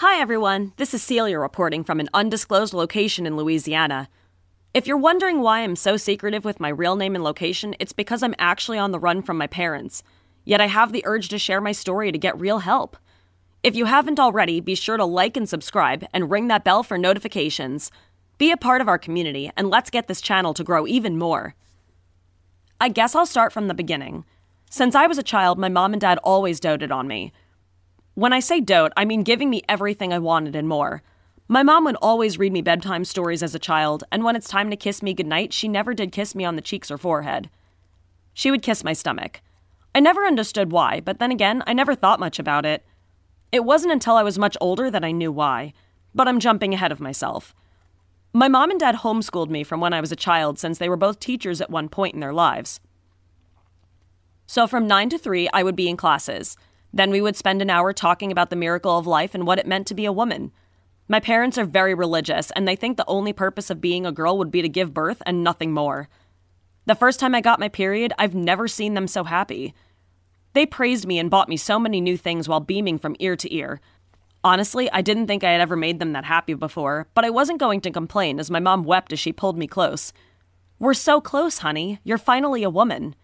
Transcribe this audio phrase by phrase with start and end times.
[0.00, 0.72] Hi, everyone.
[0.78, 4.08] This is Celia reporting from an undisclosed location in Louisiana.
[4.72, 8.22] If you're wondering why I'm so secretive with my real name and location, it's because
[8.22, 10.02] I'm actually on the run from my parents.
[10.42, 12.96] Yet I have the urge to share my story to get real help.
[13.62, 16.96] If you haven't already, be sure to like and subscribe and ring that bell for
[16.96, 17.90] notifications.
[18.38, 21.54] Be a part of our community, and let's get this channel to grow even more.
[22.80, 24.24] I guess I'll start from the beginning.
[24.70, 27.34] Since I was a child, my mom and dad always doted on me.
[28.14, 31.02] When I say dote, I mean giving me everything I wanted and more.
[31.48, 34.70] My mom would always read me bedtime stories as a child, and when it's time
[34.70, 37.50] to kiss me goodnight, she never did kiss me on the cheeks or forehead.
[38.34, 39.40] She would kiss my stomach.
[39.94, 42.84] I never understood why, but then again, I never thought much about it.
[43.52, 45.72] It wasn't until I was much older that I knew why,
[46.14, 47.54] but I'm jumping ahead of myself.
[48.32, 50.96] My mom and dad homeschooled me from when I was a child since they were
[50.96, 52.78] both teachers at one point in their lives.
[54.46, 56.56] So from 9 to 3, I would be in classes.
[56.92, 59.66] Then we would spend an hour talking about the miracle of life and what it
[59.66, 60.52] meant to be a woman.
[61.08, 64.38] My parents are very religious, and they think the only purpose of being a girl
[64.38, 66.08] would be to give birth and nothing more.
[66.86, 69.74] The first time I got my period, I've never seen them so happy.
[70.52, 73.54] They praised me and bought me so many new things while beaming from ear to
[73.54, 73.80] ear.
[74.42, 77.60] Honestly, I didn't think I had ever made them that happy before, but I wasn't
[77.60, 80.12] going to complain as my mom wept as she pulled me close.
[80.78, 82.00] We're so close, honey.
[82.04, 83.14] You're finally a woman.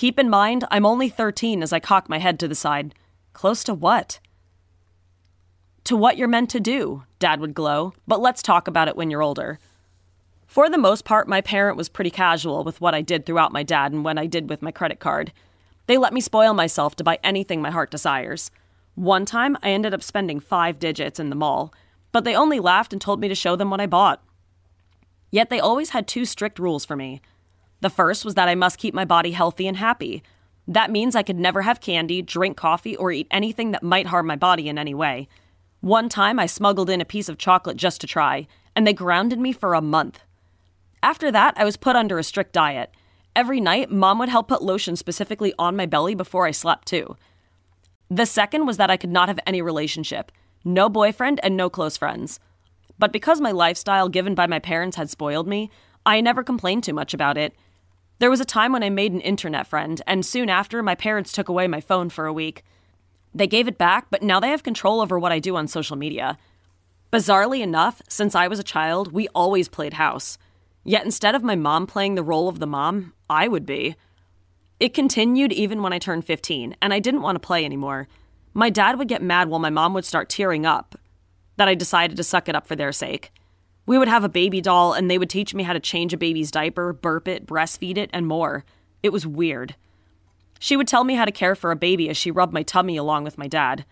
[0.00, 2.94] Keep in mind, I'm only 13 as I cock my head to the side.
[3.34, 4.18] Close to what?
[5.84, 9.10] To what you're meant to do, Dad would glow, but let's talk about it when
[9.10, 9.58] you're older.
[10.46, 13.62] For the most part, my parent was pretty casual with what I did throughout my
[13.62, 15.34] dad and when I did with my credit card.
[15.86, 18.50] They let me spoil myself to buy anything my heart desires.
[18.94, 21.74] One time, I ended up spending five digits in the mall,
[22.10, 24.24] but they only laughed and told me to show them what I bought.
[25.30, 27.20] Yet they always had two strict rules for me
[27.80, 30.22] the first was that I must keep my body healthy and happy.
[30.68, 34.26] That means I could never have candy, drink coffee, or eat anything that might harm
[34.26, 35.28] my body in any way.
[35.80, 39.40] One time I smuggled in a piece of chocolate just to try, and they grounded
[39.40, 40.20] me for a month.
[41.02, 42.90] After that, I was put under a strict diet.
[43.34, 47.16] Every night, mom would help put lotion specifically on my belly before I slept, too.
[48.10, 50.32] The second was that I could not have any relationship
[50.62, 52.38] no boyfriend and no close friends.
[52.98, 55.70] But because my lifestyle given by my parents had spoiled me,
[56.04, 57.54] I never complained too much about it.
[58.20, 61.32] There was a time when I made an internet friend, and soon after, my parents
[61.32, 62.62] took away my phone for a week.
[63.34, 65.96] They gave it back, but now they have control over what I do on social
[65.96, 66.36] media.
[67.10, 70.36] Bizarrely enough, since I was a child, we always played house.
[70.84, 73.96] Yet instead of my mom playing the role of the mom, I would be.
[74.78, 78.06] It continued even when I turned 15, and I didn't want to play anymore.
[78.52, 80.94] My dad would get mad while my mom would start tearing up
[81.56, 83.32] that I decided to suck it up for their sake.
[83.90, 86.16] We would have a baby doll, and they would teach me how to change a
[86.16, 88.64] baby's diaper, burp it, breastfeed it, and more.
[89.02, 89.74] It was weird.
[90.60, 92.96] She would tell me how to care for a baby as she rubbed my tummy
[92.96, 93.84] along with my dad.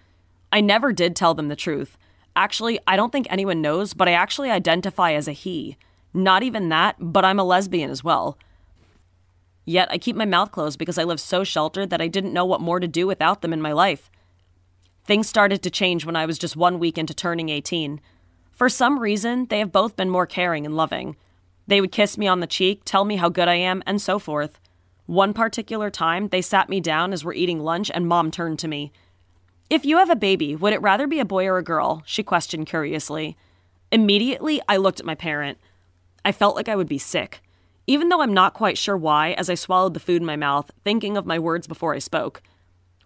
[0.52, 1.98] I never did tell them the truth.
[2.36, 5.76] Actually, I don't think anyone knows, but I actually identify as a he.
[6.14, 8.38] Not even that, but I'm a lesbian as well.
[9.64, 12.44] Yet I keep my mouth closed because I live so sheltered that I didn't know
[12.44, 14.12] what more to do without them in my life.
[15.04, 18.00] Things started to change when I was just one week into turning 18.
[18.58, 21.14] For some reason, they have both been more caring and loving.
[21.68, 24.18] They would kiss me on the cheek, tell me how good I am, and so
[24.18, 24.58] forth.
[25.06, 28.66] One particular time, they sat me down as we're eating lunch, and mom turned to
[28.66, 28.90] me.
[29.70, 32.02] If you have a baby, would it rather be a boy or a girl?
[32.04, 33.36] she questioned curiously.
[33.92, 35.58] Immediately, I looked at my parent.
[36.24, 37.40] I felt like I would be sick.
[37.86, 40.72] Even though I'm not quite sure why, as I swallowed the food in my mouth,
[40.82, 42.42] thinking of my words before I spoke.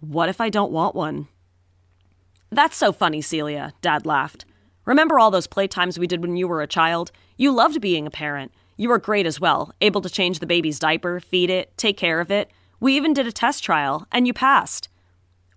[0.00, 1.28] What if I don't want one?
[2.50, 4.46] That's so funny, Celia, Dad laughed.
[4.84, 7.12] Remember all those playtimes we did when you were a child?
[7.36, 8.52] You loved being a parent.
[8.76, 12.20] You were great as well, able to change the baby's diaper, feed it, take care
[12.20, 12.50] of it.
[12.80, 14.88] We even did a test trial, and you passed.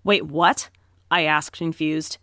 [0.03, 0.69] Wait, what?
[1.09, 2.18] I asked, confused.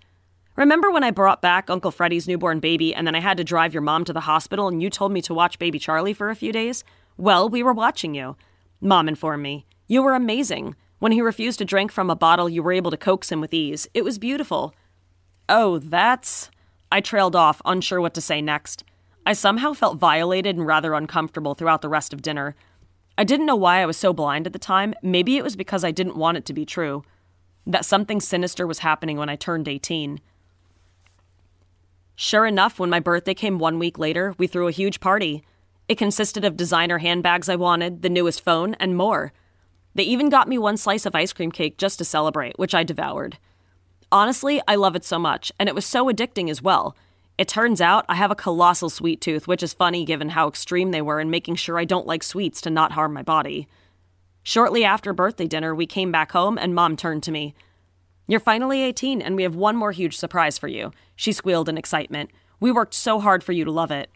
[0.54, 3.72] Remember when I brought back Uncle Freddie's newborn baby and then I had to drive
[3.72, 6.36] your mom to the hospital and you told me to watch baby Charlie for a
[6.36, 6.84] few days?
[7.16, 8.36] Well, we were watching you.
[8.80, 9.64] Mom informed me.
[9.88, 10.76] You were amazing.
[10.98, 13.54] When he refused to drink from a bottle, you were able to coax him with
[13.54, 13.88] ease.
[13.94, 14.74] It was beautiful.
[15.48, 16.50] Oh, that's.
[16.92, 18.84] I trailed off, unsure what to say next.
[19.24, 22.54] I somehow felt violated and rather uncomfortable throughout the rest of dinner.
[23.16, 24.92] I didn't know why I was so blind at the time.
[25.02, 27.02] Maybe it was because I didn't want it to be true.
[27.66, 30.20] That something sinister was happening when I turned 18.
[32.14, 35.42] Sure enough, when my birthday came one week later, we threw a huge party.
[35.88, 39.32] It consisted of designer handbags I wanted, the newest phone, and more.
[39.94, 42.84] They even got me one slice of ice cream cake just to celebrate, which I
[42.84, 43.38] devoured.
[44.12, 46.94] Honestly, I love it so much, and it was so addicting as well.
[47.38, 50.90] It turns out I have a colossal sweet tooth, which is funny given how extreme
[50.90, 53.68] they were in making sure I don't like sweets to not harm my body.
[54.42, 57.54] Shortly after birthday dinner, we came back home and mom turned to me.
[58.26, 61.78] You're finally 18, and we have one more huge surprise for you, she squealed in
[61.78, 62.30] excitement.
[62.60, 64.10] We worked so hard for you to love it.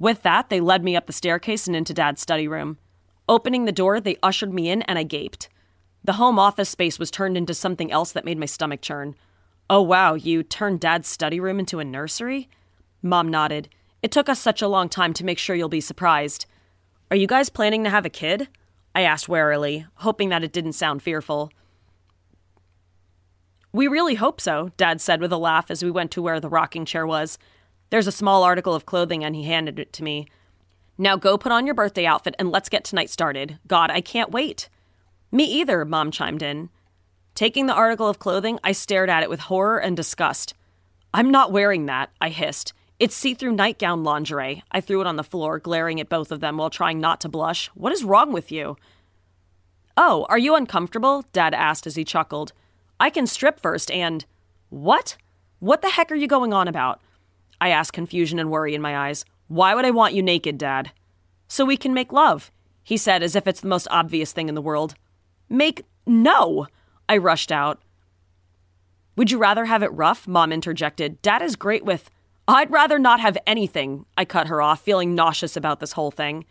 [0.00, 2.78] With that, they led me up the staircase and into Dad's study room.
[3.28, 5.48] Opening the door, they ushered me in, and I gaped.
[6.04, 9.14] The home office space was turned into something else that made my stomach churn.
[9.70, 12.48] Oh, wow, you turned Dad's study room into a nursery?
[13.02, 13.68] Mom nodded.
[14.02, 16.46] It took us such a long time to make sure you'll be surprised.
[17.10, 18.48] Are you guys planning to have a kid?
[18.94, 21.50] I asked warily, hoping that it didn't sound fearful.
[23.72, 26.48] We really hope so, Dad said with a laugh as we went to where the
[26.48, 27.38] rocking chair was.
[27.90, 30.26] There's a small article of clothing, and he handed it to me.
[30.98, 33.58] Now go put on your birthday outfit and let's get tonight started.
[33.66, 34.68] God, I can't wait.
[35.32, 36.68] Me either, Mom chimed in.
[37.34, 40.52] Taking the article of clothing, I stared at it with horror and disgust.
[41.14, 42.74] I'm not wearing that, I hissed.
[43.00, 44.62] It's see through nightgown lingerie.
[44.70, 47.28] I threw it on the floor, glaring at both of them while trying not to
[47.30, 47.68] blush.
[47.68, 48.76] What is wrong with you?
[49.96, 51.24] Oh, are you uncomfortable?
[51.32, 52.52] Dad asked as he chuckled.
[53.00, 54.24] I can strip first and.
[54.68, 55.16] What?
[55.58, 57.00] What the heck are you going on about?
[57.60, 59.24] I asked, confusion and worry in my eyes.
[59.48, 60.92] Why would I want you naked, Dad?
[61.48, 62.50] So we can make love,
[62.84, 64.94] he said as if it's the most obvious thing in the world.
[65.52, 65.84] Make.
[66.06, 66.66] No!
[67.08, 67.82] I rushed out.
[69.16, 70.26] Would you rather have it rough?
[70.26, 71.20] Mom interjected.
[71.20, 72.10] Dad is great with.
[72.48, 76.44] I'd rather not have anything, I cut her off, feeling nauseous about this whole thing.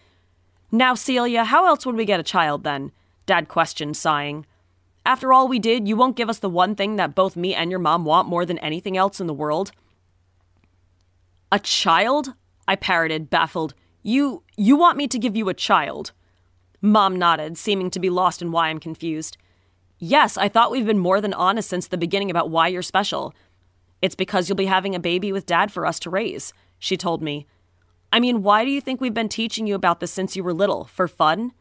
[0.71, 2.91] Now, Celia, how else would we get a child then?
[3.25, 4.45] Dad questioned, sighing.
[5.05, 7.71] After all we did, you won't give us the one thing that both me and
[7.71, 9.71] your mom want more than anything else in the world?
[11.51, 12.35] A child?
[12.67, 13.73] I parroted, baffled.
[14.03, 16.13] You you want me to give you a child?
[16.81, 19.37] Mom nodded, seeming to be lost in why I'm confused.
[19.99, 23.35] Yes, I thought we've been more than honest since the beginning about why you're special.
[24.01, 27.21] It's because you'll be having a baby with dad for us to raise, she told
[27.21, 27.45] me.
[28.11, 30.53] I mean, why do you think we've been teaching you about this since you were
[30.53, 30.85] little?
[30.85, 31.53] For fun?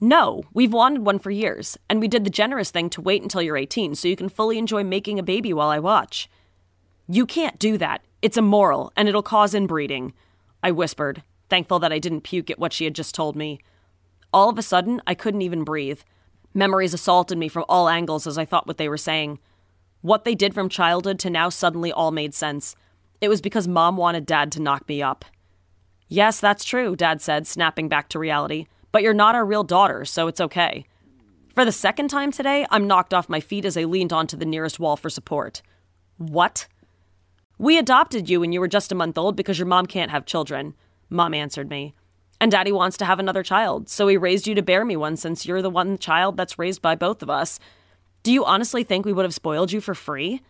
[0.00, 3.42] No, we've wanted one for years, and we did the generous thing to wait until
[3.42, 6.30] you're 18 so you can fully enjoy making a baby while I watch.
[7.08, 8.02] You can't do that.
[8.22, 10.12] It's immoral, and it'll cause inbreeding,
[10.62, 13.60] I whispered, thankful that I didn't puke at what she had just told me.
[14.32, 16.00] All of a sudden, I couldn't even breathe.
[16.54, 19.38] Memories assaulted me from all angles as I thought what they were saying.
[20.00, 22.76] What they did from childhood to now suddenly all made sense.
[23.20, 25.24] It was because mom wanted dad to knock me up.
[26.08, 30.06] Yes, that's true, dad said, snapping back to reality but you're not our real daughter,
[30.06, 30.86] so it's okay.
[31.54, 34.46] For the second time today, I'm knocked off my feet as I leaned onto the
[34.46, 35.60] nearest wall for support.
[36.16, 36.66] What?
[37.58, 40.24] We adopted you when you were just a month old because your mom can't have
[40.24, 40.72] children,
[41.10, 41.94] Mom answered me.
[42.40, 45.16] And Daddy wants to have another child, so he raised you to bear me one
[45.16, 47.58] since you're the one child that's raised by both of us.
[48.22, 50.42] Do you honestly think we would have spoiled you for free?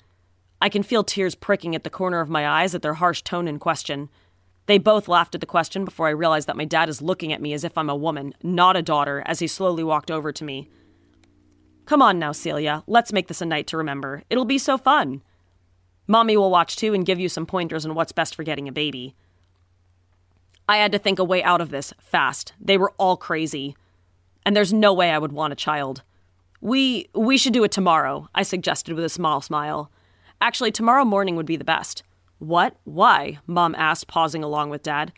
[0.61, 3.47] I can feel tears pricking at the corner of my eyes at their harsh tone
[3.47, 4.09] and question.
[4.67, 7.41] They both laughed at the question before I realized that my dad is looking at
[7.41, 10.45] me as if I'm a woman, not a daughter, as he slowly walked over to
[10.45, 10.69] me.
[11.85, 12.83] Come on now, Celia.
[12.89, 14.25] Let's make this a night to remember.
[14.29, 15.23] It'll be so fun.
[16.09, 18.73] Mommy will watch too and give you some pointers on what's best for getting a
[18.73, 19.15] baby.
[20.69, 22.53] I had to think a way out of this fast.
[22.61, 23.77] They were all crazy.
[24.45, 26.03] And there's no way I would want a child.
[26.61, 29.91] We we should do it tomorrow, I suggested with a small smile.
[30.41, 32.03] Actually, tomorrow morning would be the best.
[32.39, 32.77] What?
[32.85, 33.39] Why?
[33.47, 35.13] Mom asked, pausing along with Dad.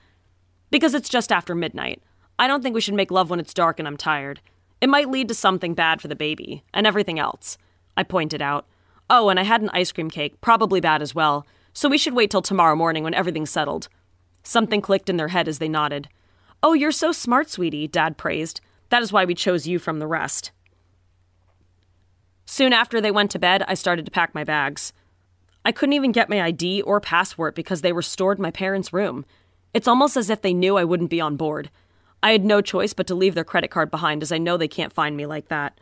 [0.71, 2.03] Because it's just after midnight.
[2.39, 4.41] I don't think we should make love when it's dark and I'm tired.
[4.81, 7.59] It might lead to something bad for the baby, and everything else.
[7.97, 8.67] I pointed out.
[9.11, 12.15] Oh, and I had an ice cream cake, probably bad as well, so we should
[12.15, 13.89] wait till tomorrow morning when everything's settled.
[14.49, 16.09] Something clicked in their head as they nodded.
[16.63, 18.63] Oh, you're so smart, sweetie, Dad praised.
[18.89, 20.53] That is why we chose you from the rest.
[22.47, 24.95] Soon after they went to bed, I started to pack my bags.
[25.67, 28.91] I couldn't even get my ID or passport because they were stored in my parents'
[28.91, 29.27] room.
[29.75, 31.71] It's almost as if they knew I wouldn't be on board.
[32.23, 34.67] I had no choice but to leave their credit card behind as I know they
[34.67, 35.79] can't find me like that.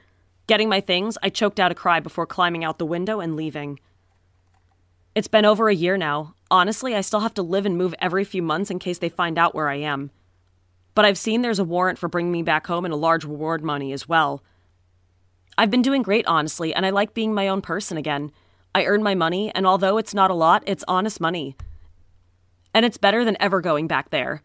[0.49, 3.79] Getting my things, I choked out a cry before climbing out the window and leaving.
[5.15, 6.35] It's been over a year now.
[6.51, 9.39] Honestly, I still have to live and move every few months in case they find
[9.39, 10.11] out where I am.
[10.95, 13.63] But I've seen there's a warrant for bringing me back home and a large reward
[13.63, 14.43] money as well.
[15.59, 18.31] I've been doing great, honestly, and I like being my own person again.
[18.75, 21.57] I earn my money, and although it's not a lot, it's honest money.
[22.75, 24.43] And it's better than ever going back there.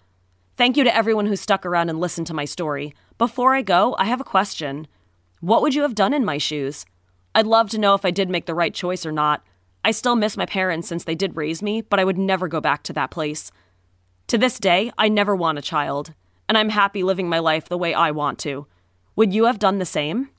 [0.58, 2.94] Thank you to everyone who stuck around and listened to my story.
[3.18, 4.88] Before I go, I have a question.
[5.42, 6.86] What would you have done in my shoes?
[7.36, 9.44] I'd love to know if I did make the right choice or not.
[9.84, 12.62] I still miss my parents since they did raise me, but I would never go
[12.62, 13.52] back to that place.
[14.28, 16.14] To this day, I never want a child,
[16.48, 18.68] and I'm happy living my life the way I want to.
[19.16, 20.30] Would you have done the same?